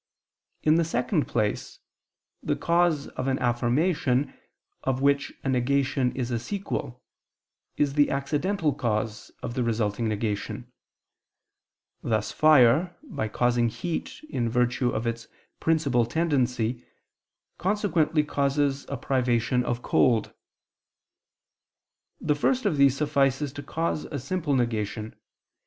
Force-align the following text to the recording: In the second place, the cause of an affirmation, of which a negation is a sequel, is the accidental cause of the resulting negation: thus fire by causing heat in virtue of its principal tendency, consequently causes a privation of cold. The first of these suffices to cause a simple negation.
In 0.63 0.77
the 0.77 0.83
second 0.83 1.27
place, 1.27 1.77
the 2.41 2.55
cause 2.55 3.05
of 3.09 3.27
an 3.27 3.37
affirmation, 3.37 4.33
of 4.83 4.99
which 4.99 5.31
a 5.43 5.47
negation 5.49 6.11
is 6.15 6.31
a 6.31 6.39
sequel, 6.39 7.03
is 7.77 7.93
the 7.93 8.09
accidental 8.09 8.73
cause 8.73 9.29
of 9.43 9.53
the 9.53 9.61
resulting 9.61 10.09
negation: 10.09 10.71
thus 12.01 12.31
fire 12.31 12.97
by 13.03 13.27
causing 13.27 13.69
heat 13.69 14.23
in 14.27 14.49
virtue 14.49 14.89
of 14.89 15.05
its 15.05 15.27
principal 15.59 16.07
tendency, 16.07 16.83
consequently 17.59 18.23
causes 18.23 18.87
a 18.89 18.97
privation 18.97 19.63
of 19.63 19.83
cold. 19.83 20.33
The 22.19 22.33
first 22.33 22.65
of 22.65 22.77
these 22.77 22.97
suffices 22.97 23.53
to 23.53 23.61
cause 23.61 24.05
a 24.05 24.17
simple 24.17 24.55
negation. 24.55 25.15